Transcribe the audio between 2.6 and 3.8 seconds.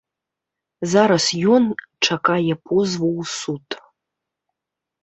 позву ў суд.